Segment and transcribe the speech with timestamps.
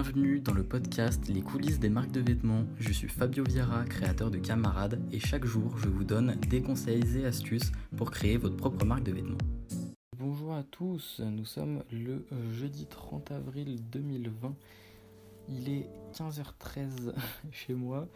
[0.00, 2.62] Bienvenue dans le podcast Les coulisses des marques de vêtements.
[2.78, 7.18] Je suis Fabio Viera, créateur de Camarade, et chaque jour je vous donne des conseils
[7.18, 9.38] et astuces pour créer votre propre marque de vêtements.
[10.16, 14.54] Bonjour à tous, nous sommes le jeudi 30 avril 2020.
[15.48, 17.12] Il est 15h13
[17.50, 18.06] chez moi.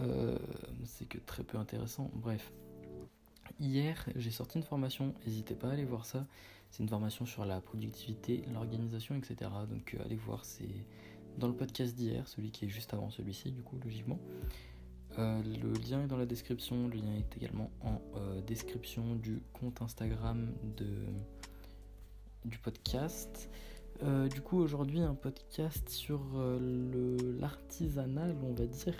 [0.00, 0.38] Euh,
[0.84, 2.12] c'est que très peu intéressant.
[2.14, 2.52] Bref,
[3.60, 6.26] hier j'ai sorti une formation, n'hésitez pas à aller voir ça.
[6.70, 9.50] C'est une formation sur la productivité, l'organisation, etc.
[9.68, 10.68] Donc euh, allez voir, c'est
[11.38, 14.18] dans le podcast d'hier, celui qui est juste avant celui-ci, du coup, logiquement.
[15.18, 19.40] Euh, le lien est dans la description, le lien est également en euh, description du
[19.52, 20.52] compte Instagram
[22.44, 23.48] du podcast.
[24.30, 26.20] du coup, aujourd'hui, un podcast sur
[27.40, 28.94] l'artisanal, on va dire.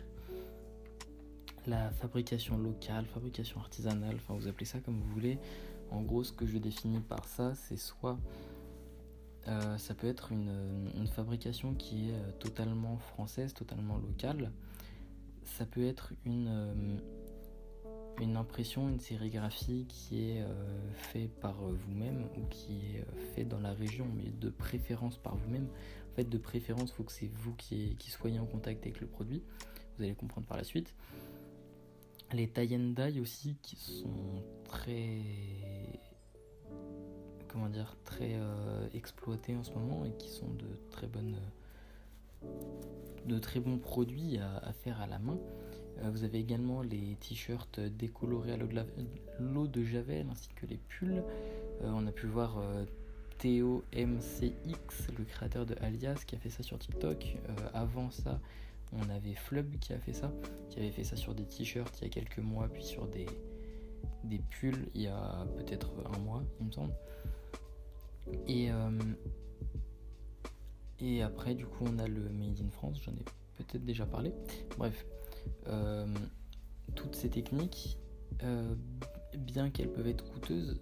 [1.69, 5.39] La fabrication locale, fabrication artisanale, enfin vous appelez ça comme vous voulez.
[5.91, 8.19] En gros, ce que je définis par ça, c'est soit
[9.49, 14.51] euh, ça peut être une, fabrication qui est euh, totalement française, totalement locale.
[15.45, 20.45] Ça peut être une, euh, impression, une sérigraphie qui est
[20.93, 25.69] faite par vous-même ou qui est faite dans la région, mais de préférence par vous-même.
[26.13, 29.07] En fait, de préférence, il faut que c'est vous qui soyez en contact avec le
[29.07, 29.43] produit.
[29.97, 30.95] Vous allez comprendre par la suite
[32.33, 35.23] les die aussi qui sont très
[37.49, 41.37] comment dire très euh, exploités en ce moment et qui sont de très bonnes
[43.27, 45.39] de très bons produits à, faire à la main.
[45.99, 48.57] Euh, vous avez également les t-shirts décolorés à
[49.41, 51.25] l'eau de javel ainsi que les pulls.
[51.83, 52.63] Euh, on a pu voir
[53.39, 57.37] Théo MCX le créateur de Alias qui a fait ça sur TikTok.
[57.75, 58.41] Avant ça
[58.93, 60.33] on avait Flub qui a fait ça,
[60.71, 63.27] qui avait fait ça sur des t-shirts il y a quelques mois, puis sur des,
[64.25, 66.95] des pulls il y a peut-être un mois, il me semble.
[68.47, 68.91] Et, euh,
[71.25, 73.25] après, du coup, on a le Made in France, j'en ai
[73.57, 74.33] peut-être déjà parlé.
[74.77, 75.07] Bref,
[75.69, 76.07] euh,
[76.95, 77.99] toutes ces techniques,
[78.43, 78.75] euh,
[79.37, 80.81] bien qu'elles peuvent être coûteuses,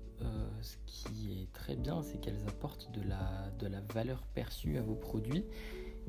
[0.62, 5.45] ce qui est très bien, c'est qu'elles apportent de la valeur perçue à vos produits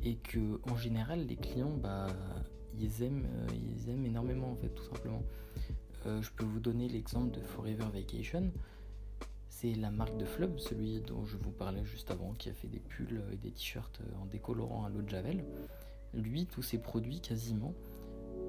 [0.03, 2.07] et que en général les clients bah
[2.79, 5.23] ils aiment euh, énormément en fait tout simplement.
[6.05, 8.51] Euh, je peux vous donner l'exemple de Forever Vacation.
[9.49, 12.67] C'est la marque de Flub celui dont je vous parlais juste avant qui a fait
[12.67, 15.43] des pulls et des t-shirts euh, en décolorant à l'eau de javel.
[16.13, 17.73] Lui tous ses produits quasiment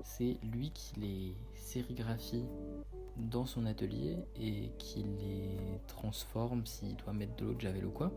[0.05, 2.45] c'est lui qui les sérigraphie
[3.17, 7.91] dans son atelier et qui les transforme s'il doit mettre de l'eau de javel ou
[7.91, 8.13] quoi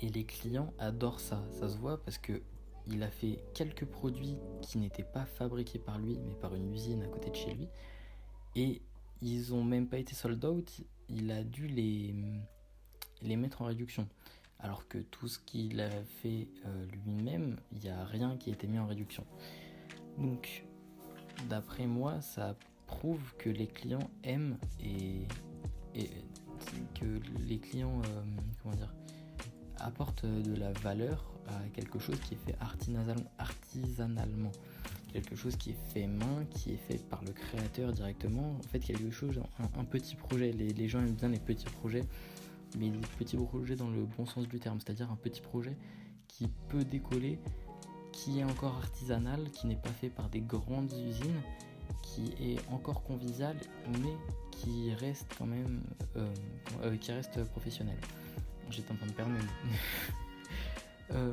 [0.00, 1.44] et les clients adorent ça.
[1.50, 2.42] Ça se voit parce que
[2.88, 7.02] il a fait quelques produits qui n'étaient pas fabriqués par lui, mais par une usine
[7.02, 7.68] à côté de chez lui.
[8.54, 8.80] Et
[9.22, 10.80] ils ont même pas été sold out.
[11.08, 12.14] Il a dû les,
[13.22, 14.08] mettre en réduction.
[14.60, 15.90] Alors que tout ce qu'il a
[16.22, 19.24] fait euh, lui-même, il n'y a rien qui a été mis en réduction.
[20.16, 20.64] Donc,
[21.48, 25.26] d'après moi, ça prouve que les clients aiment et,
[25.94, 26.10] et
[26.98, 28.22] que les clients, euh,
[28.62, 28.94] comment dire,
[29.86, 34.52] apporte de la valeur à quelque chose qui est fait artisanalement,
[35.12, 38.56] quelque chose qui est fait main, qui est fait par le créateur directement.
[38.58, 40.52] En fait, quelque chose, un, petit projet.
[40.52, 42.04] Les, gens aiment bien les petits projets,
[42.78, 45.76] mais des petits projets dans le bon sens du terme, c'est-à-dire un petit projet
[46.28, 47.38] qui peut décoller,
[48.12, 51.40] qui est encore artisanal, qui n'est pas fait par des grandes usines,
[52.02, 53.56] qui est encore convivial,
[54.02, 54.16] mais
[54.50, 55.82] qui reste quand même,
[56.16, 56.28] euh,
[56.82, 57.96] euh, qui reste professionnel.
[58.70, 59.40] J'étais en train de perdre mes
[61.12, 61.32] euh,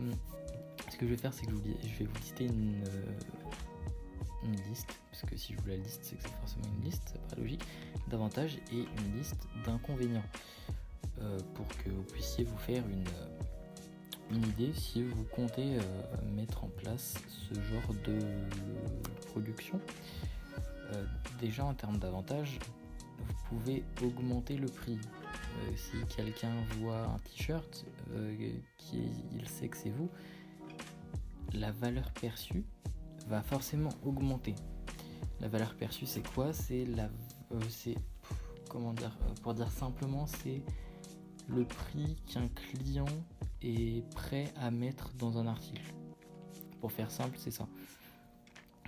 [0.89, 3.05] ce que je vais faire, c'est que je, vais vous lister une, euh,
[4.43, 7.01] une liste, parce que si je vous la liste, c'est que c'est forcément une liste,
[7.11, 7.63] c'est pas logique,
[8.07, 10.23] d'avantages et une liste d'inconvénients,
[11.21, 12.83] euh, pour que vous puissiez vous faire
[14.31, 15.77] une idée si vous comptez
[16.35, 18.19] mettre en place ce genre de
[19.27, 19.79] production.
[21.39, 22.59] déjà en termes d'avantages,
[23.19, 24.99] vous pouvez augmenter le prix.
[25.55, 28.35] Euh, si quelqu'un voit un t-shirt, euh,
[28.93, 30.09] il sait que c'est vous,
[31.53, 32.63] la valeur perçue
[33.27, 34.55] va forcément augmenter.
[35.39, 36.53] La valeur perçue, c'est quoi?
[36.53, 37.09] C'est la,
[37.51, 37.95] euh, c'est
[38.69, 40.61] comment dire Pour dire simplement, c'est
[41.47, 43.05] le prix qu'un client
[43.61, 45.93] est prêt à mettre dans un article.
[46.79, 47.67] Pour faire simple, c'est ça.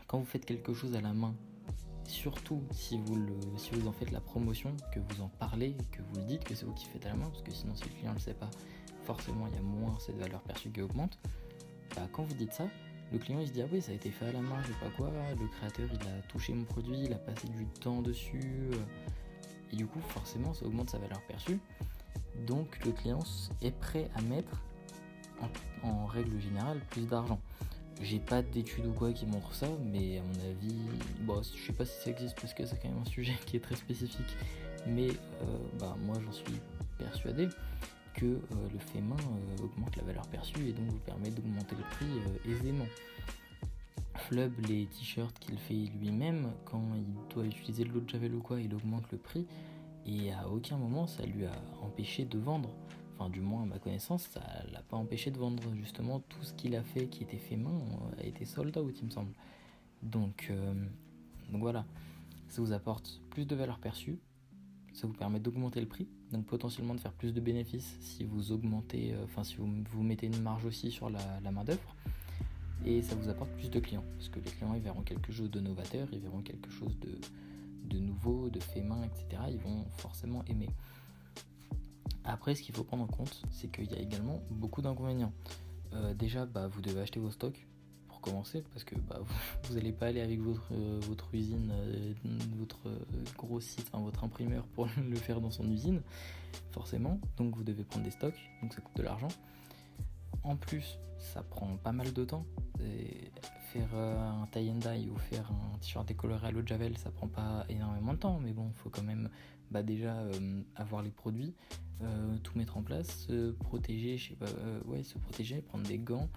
[0.07, 1.35] Quand vous faites quelque chose à la main
[2.05, 6.43] surtout si vous, en faites la promotion, que vous en parlez, que vous le dites,
[6.43, 8.15] que c'est vous qui faites à la main, parce que sinon si le client ne
[8.15, 8.49] le sait pas,
[9.03, 11.17] forcément il y a moins cette valeur perçue qui augmente.
[11.95, 12.67] Bah, quand vous dites ça,
[13.11, 14.67] le client il se dit ah oui ça a été fait à la main, je
[14.67, 18.01] sais pas quoi, le créateur il a touché mon produit, il a passé du temps
[18.01, 21.59] dessus, euh, et du coup forcément ça augmente sa valeur perçue.
[22.47, 23.19] Donc le client
[23.61, 24.61] est prêt à mettre
[25.83, 27.39] en, règle générale plus d'argent.
[28.01, 30.75] J'ai pas d'études ou quoi qui montrent ça, mais à mon avis,
[31.21, 33.57] bon, je sais pas si ça existe parce que c'est quand même un sujet qui
[33.57, 34.35] est très spécifique,
[34.85, 36.59] mais euh, bah, moi j'en suis
[36.97, 37.47] persuadé
[38.13, 38.39] que euh,
[38.71, 42.51] le fait main euh, augmente la valeur perçue et donc vous permet d'augmenter le prix
[42.51, 42.85] aisément.
[44.15, 48.39] Flub, les t-shirts qu'il fait lui-même, quand il doit utiliser de l'eau de javel ou
[48.39, 49.45] quoi, il augmente le prix
[50.05, 51.51] et à aucun moment ça lui a
[51.81, 52.69] empêché de vendre.
[53.17, 54.41] Enfin, du moins à ma connaissance, ça
[54.71, 55.63] l'a pas empêché de vendre.
[55.75, 57.79] Justement, tout ce qu'il a fait qui était fait main
[58.19, 59.31] a été sold out, il me semble.
[60.03, 60.51] Donc,
[61.51, 61.85] donc voilà,
[62.47, 64.17] ça vous apporte plus de valeur perçue,
[64.93, 68.51] ça vous permet d'augmenter le prix, donc potentiellement de faire plus de bénéfices si vous
[68.51, 71.95] augmentez, euh, enfin si vous, vous mettez une marge aussi sur la, main d'œuvre,
[72.85, 75.51] et ça vous apporte plus de clients, parce que les clients ils verront quelque chose
[75.51, 77.19] de novateur, ils verront quelque chose de,
[77.83, 79.43] de nouveau, de fait main, etc.
[79.49, 80.69] Ils vont forcément aimer.
[82.25, 85.33] Après, ce qu'il faut prendre en compte, c'est qu'il y a également beaucoup d'inconvénients.
[85.93, 87.65] Euh, déjà, bah, vous devez acheter vos stocks
[88.25, 89.19] commencer parce que bah,
[89.63, 90.99] vous n'allez pas aller avec votre, euh,
[91.33, 92.13] usine, euh,
[92.57, 92.89] votre
[93.37, 96.01] gros site, votre imprimeur pour le faire dans son usine,
[96.71, 97.19] forcément.
[97.37, 99.29] Donc vous devez prendre des stocks, donc ça coûte de l'argent.
[100.43, 102.45] En plus, ça prend pas mal de temps.
[103.71, 107.11] Faire un tie and dye ou faire un t-shirt décoloré à l'eau de javel, ça
[107.11, 109.29] prend pas énormément de temps, mais bon, faut quand même
[109.71, 110.15] bah, déjà
[110.75, 111.53] avoir les produits,
[112.43, 114.45] tout mettre en place, se protéger, je sais pas,
[114.85, 116.29] ouais, se protéger, prendre des gants.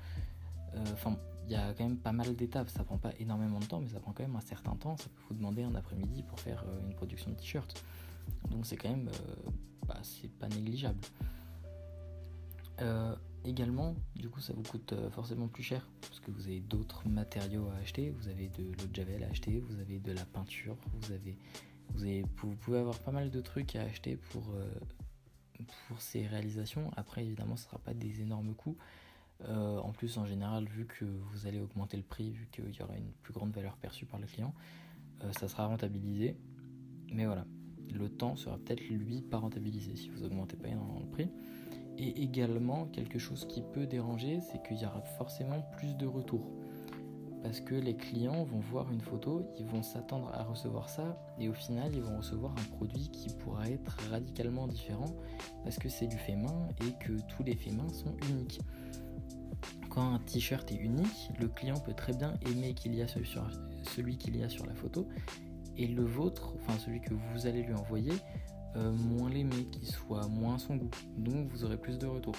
[0.93, 1.17] Enfin,
[1.49, 2.69] il y a quand même pas mal d'étapes.
[2.69, 4.97] Ça prend pas énormément de temps, mais ça prend quand même un certain temps.
[4.97, 7.83] Ça peut vous demander un après-midi pour faire euh, une production de t-shirt.
[8.51, 9.51] Donc c'est quand même, euh,
[9.87, 11.01] bah, c'est pas négligeable.
[13.45, 17.09] Euh, également, du coup, ça vous coûte forcément plus cher parce que vous avez d'autres
[17.09, 18.11] matériaux à acheter.
[18.11, 21.37] Vous avez de l'eau de javel à acheter, vous avez de la peinture, vous avez,
[22.37, 24.53] vous pouvez avoir pas mal de trucs à acheter pour
[25.89, 26.91] pour ces réalisations.
[26.97, 28.77] Après, évidemment, ce sera pas des énormes coûts.
[29.45, 32.83] Euh, en plus, en général, vu que vous allez augmenter le prix, vu qu'il y
[32.83, 34.53] aura une plus grande valeur perçue par le client,
[35.23, 36.37] euh, ça sera rentabilisé.
[37.13, 37.47] Mais voilà,
[37.93, 41.29] le temps sera peut-être lui pas rentabilisé si vous augmentez pas énormément le prix.
[41.99, 46.49] Et également, quelque chose qui peut déranger, c'est qu'il y aura forcément plus de retours.
[47.43, 51.49] Parce que les clients vont voir une photo, ils vont s'attendre à recevoir ça, et
[51.49, 55.13] au final, ils vont recevoir un produit qui pourra être radicalement différent,
[55.65, 58.61] parce que c'est du fait main et que tous les faits main sont uniques
[59.99, 64.17] quand un t-shirt est unique, le client peut très bien aimer qu'il y a celui
[64.17, 65.09] qu'il y a sur la photo
[65.77, 68.13] et le vôtre, enfin celui que vous allez lui envoyer,
[68.77, 70.91] euh, moins l'aimer, qu'il soit moins son goût.
[71.17, 72.37] Donc vous aurez plus de retours.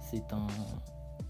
[0.00, 0.46] C'est un,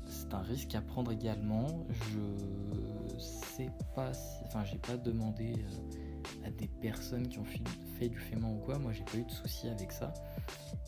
[0.07, 1.67] c'est un risque à prendre également.
[2.11, 8.09] Je sais pas, si, enfin j'ai pas demandé euh, à des personnes qui ont fait,
[8.09, 8.79] du paiement ou quoi.
[8.79, 10.13] Moi j'ai pas eu de soucis avec ça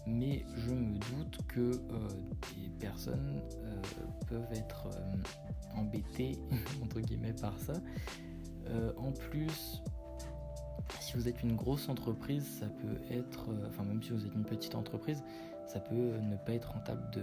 [0.07, 2.09] mais je me doute que euh,
[2.57, 3.41] des personnes
[4.29, 4.91] peuvent être
[5.75, 6.39] embêtées
[6.83, 7.73] entre guillemets par ça.
[8.99, 9.83] en plus,
[11.15, 14.45] si vous êtes une grosse entreprise, ça peut être, enfin même si vous êtes une
[14.45, 15.23] petite entreprise,
[15.67, 17.23] ça peut ne pas être rentable de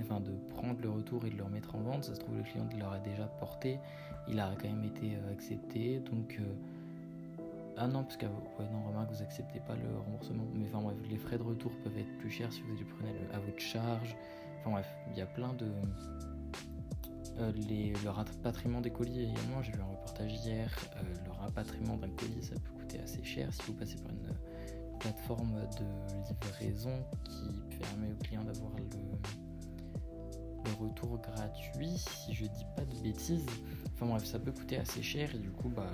[0.00, 2.04] enfin de prendre le retour et de le remettre en vente.
[2.04, 3.80] Ça se trouve le client leur a déjà porté,
[4.28, 6.40] il a quand même été accepté, donc
[7.76, 10.44] ah non, parce non, remarque, vous acceptez pas le remboursement.
[10.54, 13.10] Mais enfin bref, les frais de retour peuvent être plus chers si vous les prenez
[13.32, 14.16] à votre charge.
[14.60, 15.66] Enfin bref, il y a plein de.
[17.38, 20.70] Euh, le rapatriement des colis également, j'ai vu un reportage hier.
[20.96, 24.34] Euh, le rapatriement d'un colis, ça peut coûter assez cher si vous passez par une,
[24.98, 25.84] plateforme de
[26.28, 28.84] livraison qui permet au client d'avoir le,
[30.80, 33.46] retour gratuit, si je dis pas de bêtises.
[33.94, 35.90] Enfin bref, ça peut coûter assez cher et du coup, bah,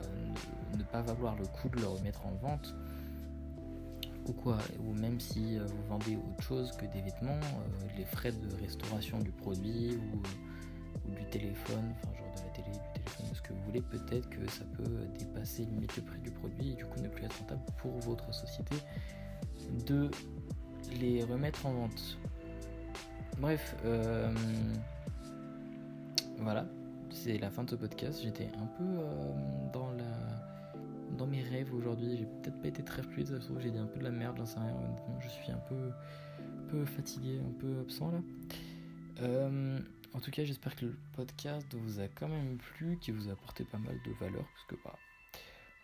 [0.77, 2.75] ne, pas valoir le coût de le remettre en vente
[4.27, 7.39] ou quoi, ou même si euh, vous vendez autre chose que des vêtements,
[7.97, 10.23] les frais de restauration du produit ou,
[11.09, 14.51] du téléphone, enfin genre de la télé, du téléphone, ce que vous voulez, peut-être que
[14.51, 17.63] ça peut dépasser limite le prix du produit et du coup ne plus être rentable
[17.79, 18.77] pour votre société
[19.87, 20.11] de
[21.01, 22.19] les remettre en vente.
[23.39, 24.33] Bref, euh,
[26.39, 26.67] voilà,
[27.11, 28.21] c'est la fin de ce podcast.
[28.23, 29.33] J'étais un peu euh,
[29.73, 30.35] dans la
[31.17, 32.17] dans mes rêves aujourd'hui.
[32.17, 34.11] J'ai peut-être pas été très fluide, ça se trouve j'ai dit un peu de la
[34.11, 34.77] merde, j'en sais rien.
[35.21, 35.91] Je suis un peu,
[36.71, 38.19] peu fatigué, un peu absent là.
[39.23, 39.79] Euh,
[40.15, 43.33] en tout cas, j'espère que le podcast vous a quand même plu, qu'il vous a
[43.33, 44.99] apporté pas mal de valeur, parce que bah,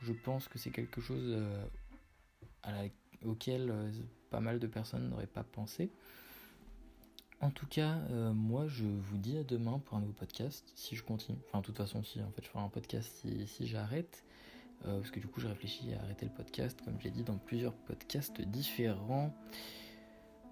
[0.02, 2.88] je pense que c'est quelque chose euh,
[3.24, 3.74] auquel
[4.30, 5.90] pas mal de personnes n'auraient pas pensé.
[7.42, 10.94] En tout cas, euh, moi je vous dis à demain pour un nouveau podcast, si
[10.94, 11.38] je continue.
[11.48, 14.24] Enfin, de toute façon, si en fait je ferai un podcast si, j'arrête.
[14.86, 17.22] Euh, parce que du coup, je réfléchis à arrêter le podcast, comme je l'ai dit,
[17.22, 19.34] dans plusieurs podcasts différents.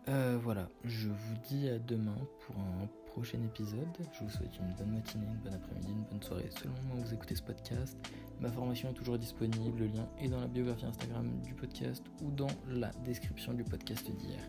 [0.09, 3.87] Euh, voilà, je vous dis à demain pour un prochain épisode.
[4.13, 7.05] Je vous souhaite une bonne matinée, une bonne après-midi, une bonne soirée selon le où
[7.05, 7.99] vous écoutez ce podcast.
[8.41, 12.31] Ma formation est toujours disponible, le lien est dans la biographie Instagram du podcast ou
[12.31, 14.41] dans la description du podcast d'hier.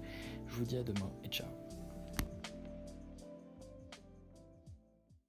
[0.47, 1.58] Je vous dis à demain et ciao